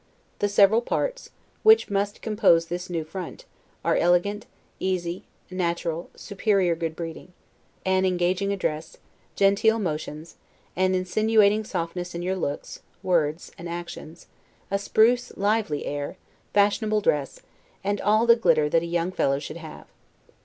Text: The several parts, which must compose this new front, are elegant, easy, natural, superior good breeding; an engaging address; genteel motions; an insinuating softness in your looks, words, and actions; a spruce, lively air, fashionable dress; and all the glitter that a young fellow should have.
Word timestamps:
The 0.39 0.49
several 0.49 0.81
parts, 0.81 1.29
which 1.61 1.91
must 1.91 2.23
compose 2.23 2.65
this 2.65 2.89
new 2.89 3.03
front, 3.03 3.45
are 3.85 3.95
elegant, 3.95 4.47
easy, 4.79 5.25
natural, 5.51 6.09
superior 6.15 6.73
good 6.75 6.95
breeding; 6.95 7.33
an 7.85 8.03
engaging 8.03 8.51
address; 8.51 8.97
genteel 9.35 9.77
motions; 9.77 10.37
an 10.75 10.95
insinuating 10.95 11.63
softness 11.65 12.15
in 12.15 12.23
your 12.23 12.35
looks, 12.35 12.79
words, 13.03 13.51
and 13.59 13.69
actions; 13.69 14.25
a 14.71 14.79
spruce, 14.79 15.33
lively 15.37 15.85
air, 15.85 16.17
fashionable 16.51 17.01
dress; 17.01 17.41
and 17.83 18.01
all 18.01 18.25
the 18.25 18.35
glitter 18.35 18.69
that 18.69 18.81
a 18.81 18.87
young 18.87 19.11
fellow 19.11 19.37
should 19.37 19.57
have. 19.57 19.85